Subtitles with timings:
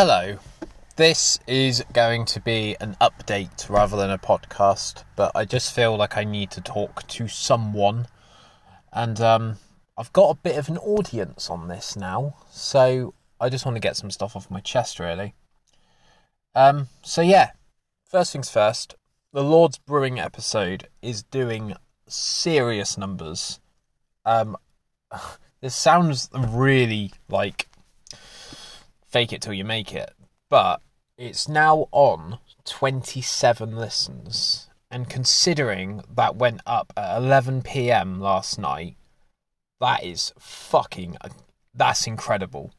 [0.00, 0.38] Hello.
[0.94, 5.96] This is going to be an update rather than a podcast, but I just feel
[5.96, 8.06] like I need to talk to someone.
[8.92, 9.56] And um,
[9.96, 13.80] I've got a bit of an audience on this now, so I just want to
[13.80, 15.34] get some stuff off my chest, really.
[16.54, 17.50] Um, so, yeah,
[18.08, 18.94] first things first,
[19.32, 21.74] the Lord's Brewing episode is doing
[22.06, 23.58] serious numbers.
[24.24, 24.56] Um,
[25.60, 27.68] this sounds really like
[29.08, 30.12] fake it till you make it.
[30.48, 30.80] But
[31.16, 34.68] it's now on 27 listens.
[34.90, 38.96] And considering that went up at 11 pm last night,
[39.80, 41.16] that is fucking.
[41.74, 42.72] That's incredible.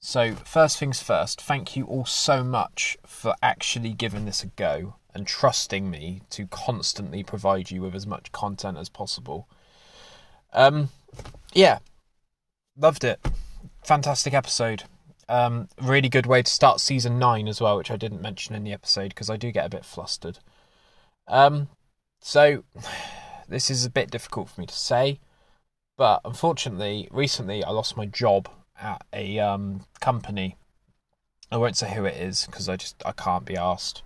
[0.00, 4.96] So, first things first, thank you all so much for actually giving this a go
[5.14, 9.48] and trusting me to constantly provide you with as much content as possible.
[10.52, 10.90] Um,
[11.54, 11.78] yeah,
[12.76, 13.26] loved it.
[13.82, 14.84] Fantastic episode.
[15.28, 18.64] Um, really good way to start season nine as well, which I didn't mention in
[18.64, 20.38] the episode because I do get a bit flustered.
[21.26, 21.68] Um,
[22.20, 22.64] so
[23.48, 25.18] this is a bit difficult for me to say,
[25.96, 28.48] but unfortunately, recently I lost my job
[28.80, 30.56] at a um, company.
[31.50, 34.02] I won't say who it is because I just I can't be asked.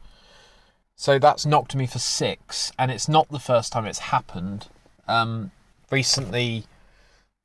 [0.94, 4.68] So that's knocked me for six, and it's not the first time it's happened.
[5.08, 5.50] Um,
[5.90, 6.64] recently,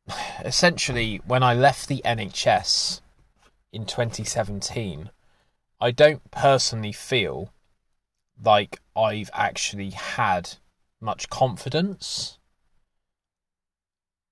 [0.46, 3.02] essentially, when I left the NHS
[3.76, 5.10] in 2017,
[5.82, 7.52] I don't personally feel
[8.42, 10.54] like I've actually had
[11.02, 12.40] much confidence.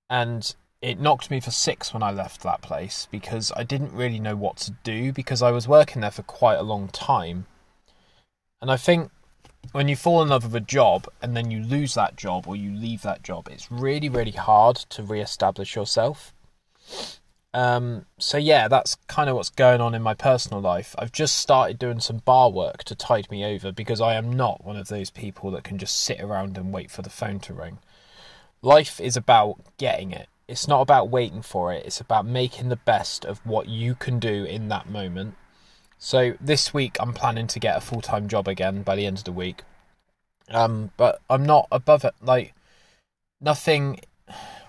[0.08, 4.18] And it knocked me for six when I left that place because I didn't really
[4.18, 7.46] know what to do because I was working there for quite a long time.
[8.62, 9.10] And I think
[9.72, 12.56] when you fall in love with a job and then you lose that job or
[12.56, 16.32] you leave that job, it's really, really hard to re establish yourself.
[17.54, 20.92] Um, so yeah, that's kind of what's going on in my personal life.
[20.98, 24.64] I've just started doing some bar work to tide me over because I am not
[24.64, 27.54] one of those people that can just sit around and wait for the phone to
[27.54, 27.78] ring.
[28.60, 30.26] Life is about getting it.
[30.48, 31.86] It's not about waiting for it.
[31.86, 35.36] It's about making the best of what you can do in that moment.
[35.96, 39.24] So this week I'm planning to get a full-time job again by the end of
[39.24, 39.62] the week.
[40.50, 42.14] Um, but I'm not above it.
[42.20, 42.52] Like
[43.40, 44.00] nothing.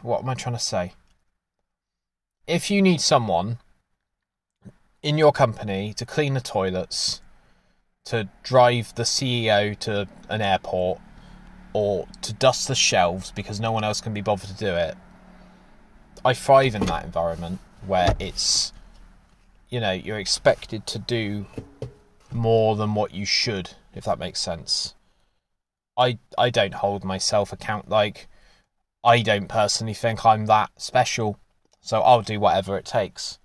[0.04, 0.94] What am I trying to say?
[2.48, 3.58] If you need someone
[5.02, 7.22] in your company to clean the toilets,
[8.06, 11.00] to drive the CEO to an airport,
[11.74, 14.96] or to dust the shelves because no one else can be bothered to do it,
[16.24, 18.74] I thrive in that environment where it's,
[19.70, 21.46] you know, you're expected to do
[22.32, 24.96] more than what you should, if that makes sense.
[25.98, 28.28] I I don't hold myself account like
[29.04, 31.40] I don't personally think I'm that special
[31.86, 33.38] so I'll do whatever it takes.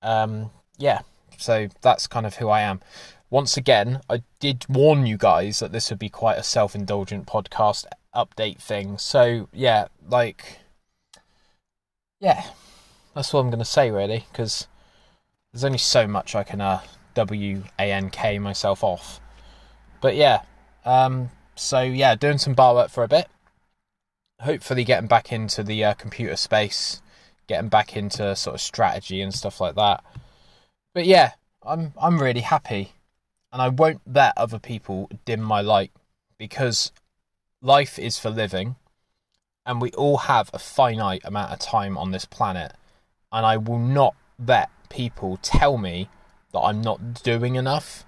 [0.00, 1.00] Um, yeah,
[1.36, 2.80] so that's kind of who I am.
[3.28, 7.26] Once again, I did warn you guys that this would be quite a self indulgent
[7.26, 7.84] podcast
[8.14, 8.96] update thing.
[8.96, 10.60] So, yeah, like,
[12.20, 12.42] yeah,
[13.14, 14.66] that's what I'm going to say, really, because
[15.52, 16.80] there's only so much I can uh,
[17.12, 19.20] W A N K myself off.
[20.00, 20.40] But yeah,
[20.86, 23.28] um, so yeah, doing some bar work for a bit.
[24.40, 27.02] Hopefully, getting back into the uh, computer space
[27.48, 30.04] getting back into sort of strategy and stuff like that.
[30.94, 31.32] But yeah,
[31.62, 32.92] I'm I'm really happy,
[33.52, 35.90] and I won't let other people dim my light
[36.38, 36.92] because
[37.60, 38.76] life is for living,
[39.66, 42.72] and we all have a finite amount of time on this planet,
[43.32, 46.08] and I will not let people tell me
[46.52, 48.04] that I'm not doing enough.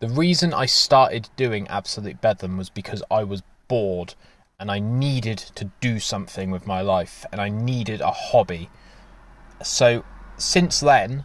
[0.00, 4.14] The reason I started doing Absolute Bedlam was because I was bored
[4.64, 8.70] and I needed to do something with my life and I needed a hobby.
[9.62, 10.06] So
[10.38, 11.24] since then,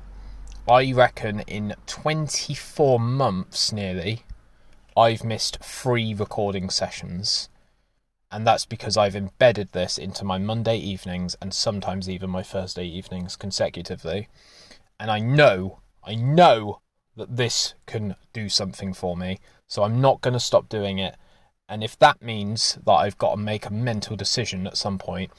[0.67, 4.23] I reckon in 24 months nearly,
[4.97, 7.47] I've missed three recording sessions.
[8.29, 12.87] And that's because I've embedded this into my Monday evenings and sometimes even my Thursday
[12.87, 14.27] evenings consecutively.
[14.99, 16.81] And I know, I know
[17.15, 19.39] that this can do something for me.
[19.65, 21.15] So I'm not going to stop doing it
[21.69, 25.31] and if that means that I've got to make a mental decision at some point,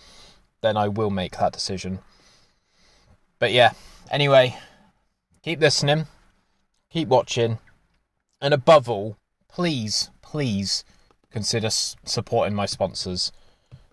[0.60, 1.98] then I will make that decision.
[3.40, 3.72] But yeah,
[4.10, 4.56] anyway,
[5.42, 6.06] keep listening,
[6.88, 7.58] keep watching,
[8.40, 9.16] and above all,
[9.48, 10.84] please, please
[11.30, 13.32] consider supporting my sponsors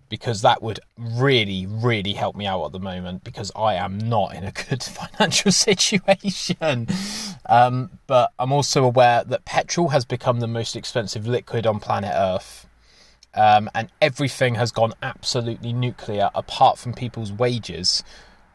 [0.10, 4.36] because that would really, really help me out at the moment because I am not
[4.36, 6.88] in a good financial situation.
[7.48, 12.14] Um, but I'm also aware that petrol has become the most expensive liquid on planet
[12.14, 12.68] Earth.
[13.34, 18.04] Um, and everything has gone absolutely nuclear apart from people's wages,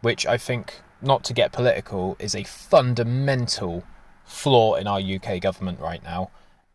[0.00, 3.84] which I think, not to get political, is a fundamental
[4.24, 6.30] flaw in our UK government right now.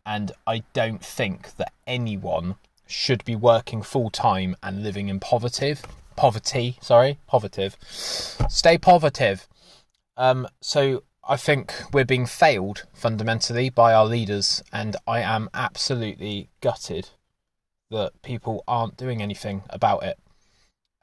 [0.05, 2.55] And I don't think that anyone
[2.87, 5.75] should be working full time and living in poverty.
[6.15, 7.71] Poverty, sorry, poverty.
[7.81, 9.35] Stay poverty.
[10.15, 16.49] Um, so I think we're being failed fundamentally by our leaders, and I am absolutely
[16.61, 17.09] gutted
[17.91, 20.17] that people aren't doing anything about it.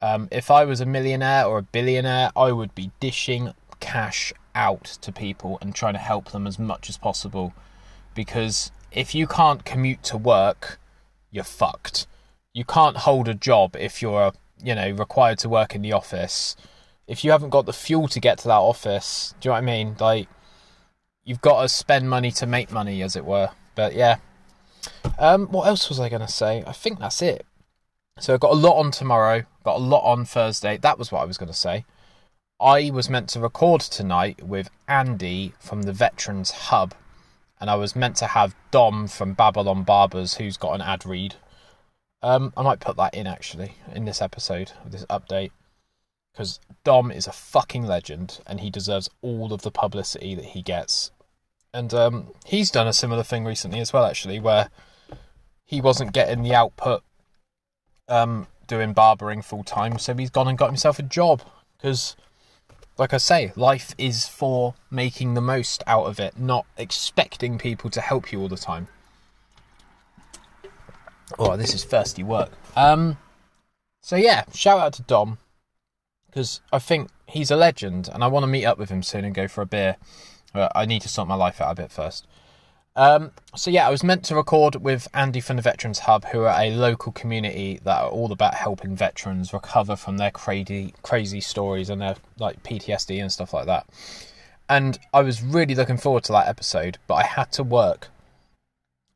[0.02, 4.84] Um, if I was a millionaire or a billionaire, I would be dishing cash out
[5.02, 7.54] to people and trying to help them as much as possible.
[8.14, 10.78] Because if you can't commute to work,
[11.34, 12.06] you're fucked.
[12.52, 14.32] You can't hold a job if you're,
[14.62, 16.54] you know, required to work in the office.
[17.08, 19.62] If you haven't got the fuel to get to that office, do you know what
[19.62, 19.96] I mean?
[19.98, 20.28] Like,
[21.24, 23.50] you've got to spend money to make money, as it were.
[23.74, 24.18] But yeah.
[25.18, 26.62] Um, what else was I going to say?
[26.66, 27.44] I think that's it.
[28.20, 30.76] So I've got a lot on tomorrow, got a lot on Thursday.
[30.76, 31.84] That was what I was going to say.
[32.60, 36.94] I was meant to record tonight with Andy from the Veterans Hub,
[37.60, 41.36] and I was meant to have Dom from Babylon Barbers, who's got an ad read.
[42.22, 45.50] Um, I might put that in actually in this episode this update
[46.32, 50.62] because Dom is a fucking legend and he deserves all of the publicity that he
[50.62, 51.12] gets.
[51.72, 54.68] And um, he's done a similar thing recently as well, actually, where
[55.64, 57.02] he wasn't getting the output
[58.08, 61.42] um, doing barbering full time, so he's gone and got himself a job
[61.76, 62.16] because,
[62.96, 67.90] like I say, life is for making the most out of it, not expecting people
[67.90, 68.88] to help you all the time.
[71.38, 72.52] Oh, this is thirsty work.
[72.76, 73.18] Um,
[74.00, 75.38] so yeah, shout out to Dom
[76.26, 79.24] because I think he's a legend, and I want to meet up with him soon
[79.24, 79.96] and go for a beer.
[80.52, 82.26] But I need to sort my life out a bit first.
[82.96, 86.42] Um, so yeah, I was meant to record with Andy from the Veterans Hub, who
[86.42, 91.40] are a local community that are all about helping veterans recover from their crazy, crazy
[91.40, 93.86] stories and their like PTSD and stuff like that.
[94.68, 98.08] And I was really looking forward to that episode, but I had to work,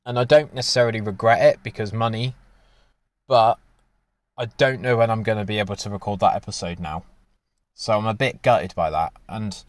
[0.04, 2.34] and I don't necessarily regret it because money,
[3.28, 3.58] but
[4.36, 7.04] I don't know when I'm going to be able to record that episode now.
[7.74, 9.64] So I'm a bit gutted by that, and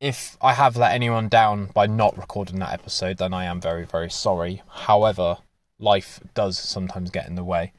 [0.00, 3.84] if I have let anyone down by not recording that episode, then I am very,
[3.84, 4.62] very sorry.
[4.68, 5.38] However,
[5.78, 7.72] life does sometimes get in the way.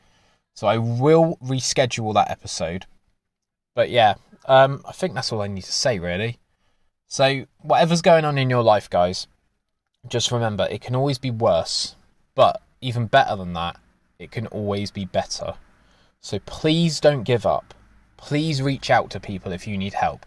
[0.56, 2.86] So I will reschedule that episode.
[3.76, 6.40] But yeah, um, I think that's all I need to say, really.
[7.08, 9.28] So, whatever's going on in your life, guys,
[10.08, 11.96] just remember it can always be worse.
[12.36, 13.78] But even better than that,
[14.20, 15.56] it can always be better.
[16.22, 17.74] So please don't give up.
[18.18, 20.26] Please reach out to people if you need help.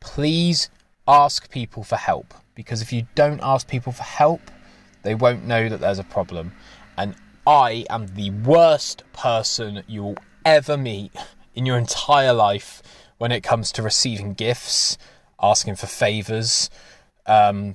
[0.00, 0.68] Please
[1.10, 4.40] ask people for help because if you don't ask people for help,
[5.02, 6.52] they won't know that there's a problem.
[6.96, 7.16] And
[7.46, 11.12] I am the worst person you will ever meet
[11.54, 12.80] in your entire life
[13.18, 14.96] when it comes to receiving gifts,
[15.42, 16.70] asking for favors.
[17.26, 17.74] Um,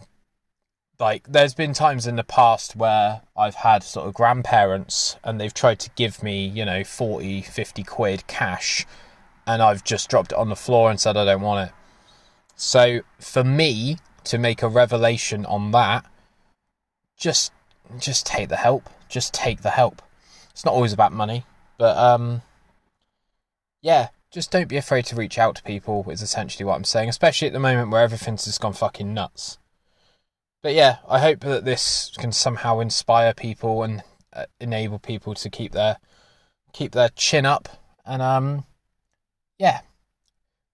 [0.97, 5.53] like, there's been times in the past where I've had sort of grandparents and they've
[5.53, 8.85] tried to give me, you know, 40, 50 quid cash,
[9.45, 11.75] and I've just dropped it on the floor and said I don't want it
[12.55, 16.05] so for me to make a revelation on that,
[17.17, 17.51] just
[17.99, 18.89] just take the help.
[19.09, 20.01] Just take the help.
[20.51, 21.45] It's not always about money,
[21.77, 22.41] but um,
[23.81, 26.09] yeah, just don't be afraid to reach out to people.
[26.09, 29.57] Is essentially what I'm saying, especially at the moment where everything's just gone fucking nuts.
[30.61, 34.01] But yeah, I hope that this can somehow inspire people and
[34.33, 35.97] uh, enable people to keep their
[36.73, 37.69] keep their chin up
[38.05, 38.65] and um,
[39.57, 39.81] yeah,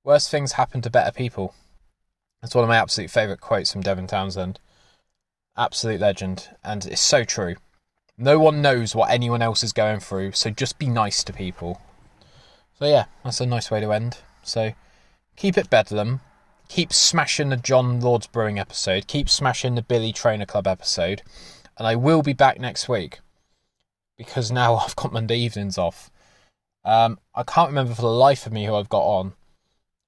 [0.03, 1.53] worse things happen to better people.
[2.41, 4.59] That's one of my absolute favourite quotes from Devin Townsend.
[5.57, 7.55] Absolute legend, and it's so true.
[8.17, 11.81] No one knows what anyone else is going through, so just be nice to people.
[12.79, 14.17] So yeah, that's a nice way to end.
[14.43, 14.73] So
[15.35, 16.21] keep it bedlam.
[16.67, 19.05] Keep smashing the John Lords Brewing episode.
[19.07, 21.21] Keep smashing the Billy Trainer Club episode.
[21.77, 23.19] And I will be back next week.
[24.17, 26.09] Because now I've got Monday evenings off.
[26.83, 29.33] Um, I can't remember for the life of me who I've got on.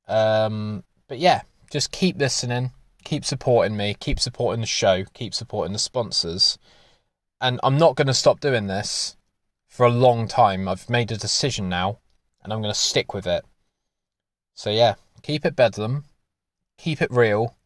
[0.07, 1.41] Um, but yeah,
[1.73, 2.71] just keep listening,
[3.03, 6.59] keep supporting me, keep supporting the show, keep supporting the sponsors.
[7.41, 9.17] And I'm not going to stop doing this
[9.67, 10.67] for a long time.
[10.67, 11.97] I've made a decision now,
[12.43, 13.43] and I'm going to stick with it.
[14.53, 16.05] So, yeah, keep it bedlam,
[16.77, 17.57] keep it real,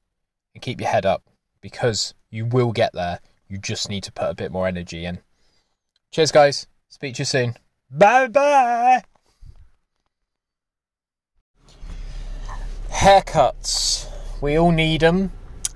[0.55, 1.23] and keep your head up
[1.59, 3.19] because you will get there.
[3.49, 5.19] You just need to put a bit more energy in.
[6.11, 6.67] Cheers, guys.
[6.87, 7.57] Speak to you soon.
[7.91, 9.03] Bye bye.
[12.97, 14.09] Haircuts.
[14.41, 15.31] We all need them.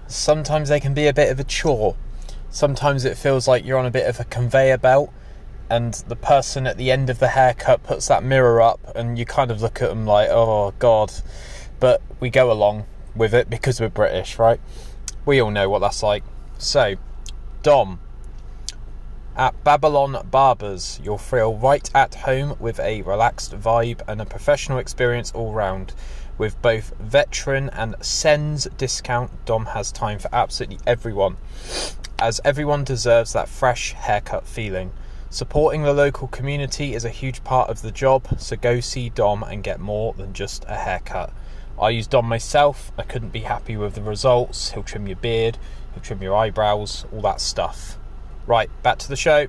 [0.08, 1.96] Sometimes they can be a bit of a chore.
[2.50, 5.14] Sometimes it feels like you're on a bit of a conveyor belt
[5.70, 9.26] and the person at the end of the haircut puts that mirror up and you
[9.26, 11.14] kind of look at them like, oh god.
[11.80, 14.60] But we go along with it because we're British, right?
[15.24, 16.24] We all know what that's like.
[16.58, 16.96] So,
[17.62, 18.00] Dom.
[19.38, 24.80] At Babylon Barbers, you'll feel right at home with a relaxed vibe and a professional
[24.80, 25.94] experience all round.
[26.42, 31.38] With both veteran and SENS discount, Dom has time for absolutely everyone,
[32.18, 34.92] as everyone deserves that fresh haircut feeling.
[35.30, 39.44] Supporting the local community is a huge part of the job, so go see Dom
[39.44, 41.32] and get more than just a haircut.
[41.80, 44.72] I use Dom myself, I couldn't be happy with the results.
[44.72, 45.60] He'll trim your beard,
[45.94, 48.00] he'll trim your eyebrows, all that stuff.
[48.48, 49.46] Right, back to the show.